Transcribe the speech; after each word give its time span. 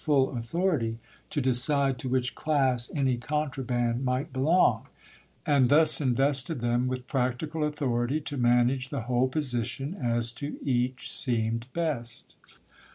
full 0.03 0.35
authority 0.35 0.97
to 1.29 1.39
decide 1.39 1.99
to 1.99 2.09
which 2.09 2.33
class 2.33 2.89
any 2.95 3.17
contra 3.17 3.63
^' 3.63 3.67
band 3.67 4.03
might 4.03 4.33
belong, 4.33 4.87
and 5.45 5.69
thus 5.69 6.01
invested 6.01 6.59
them 6.59 6.87
with 6.87 7.05
practical 7.07 7.63
authority 7.63 8.19
to 8.19 8.35
manage 8.35 8.89
the 8.89 9.01
whole 9.01 9.27
position, 9.27 9.93
as 9.93 10.31
to 10.31 10.57
each 10.65 11.11
seemed 11.11 11.67
best. 11.73 12.33